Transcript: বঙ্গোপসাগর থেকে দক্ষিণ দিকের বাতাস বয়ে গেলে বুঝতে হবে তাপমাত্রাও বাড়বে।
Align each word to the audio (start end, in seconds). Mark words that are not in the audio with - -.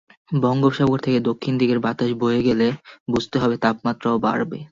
বঙ্গোপসাগর 0.35 0.99
থেকে 0.99 1.19
দক্ষিণ 1.21 1.53
দিকের 1.57 1.79
বাতাস 1.79 2.11
বয়ে 2.19 2.41
গেলে 2.43 2.67
বুঝতে 3.07 3.37
হবে 3.39 3.55
তাপমাত্রাও 3.63 4.17
বাড়বে। 4.25 4.57